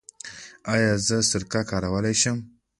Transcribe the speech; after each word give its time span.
ایا 0.73 0.91
زه 1.07 1.17
سرکه 1.29 1.61
کارولی 1.69 2.15
شم؟ 2.21 2.37